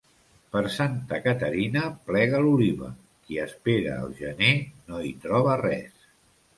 [0.53, 2.91] Per Santa Caterina plega l'oliva;
[3.29, 4.53] qui espera el gener
[4.91, 6.15] no hi troba res.